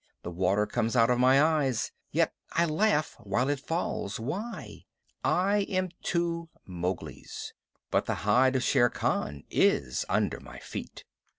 [0.23, 4.19] The water comes out of my eyes; yet I laugh while it falls.
[4.19, 4.85] Why?
[5.23, 7.53] I am two Mowglis,
[7.91, 11.03] but the hide of Shere Khan is under my feet.